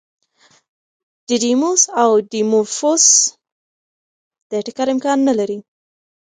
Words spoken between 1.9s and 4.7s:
او ډیمورفوس د